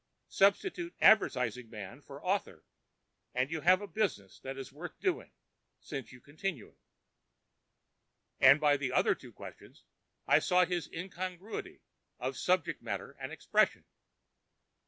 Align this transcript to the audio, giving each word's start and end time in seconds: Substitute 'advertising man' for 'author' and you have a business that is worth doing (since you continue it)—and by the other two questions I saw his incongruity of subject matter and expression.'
Substitute 0.29 0.95
'advertising 0.99 1.69
man' 1.69 2.01
for 2.01 2.25
'author' 2.25 2.65
and 3.35 3.51
you 3.51 3.61
have 3.61 3.83
a 3.83 3.87
business 3.87 4.39
that 4.39 4.57
is 4.57 4.71
worth 4.73 4.99
doing 4.99 5.29
(since 5.79 6.11
you 6.11 6.19
continue 6.19 6.69
it)—and 8.39 8.59
by 8.59 8.77
the 8.77 8.91
other 8.91 9.13
two 9.13 9.31
questions 9.31 9.83
I 10.25 10.39
saw 10.39 10.65
his 10.65 10.89
incongruity 10.91 11.81
of 12.19 12.35
subject 12.35 12.81
matter 12.81 13.11
and 13.19 13.31
expression.' 13.31 13.85